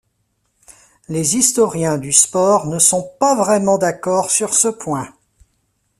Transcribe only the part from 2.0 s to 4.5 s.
sport ne sont pas vraiment d'accord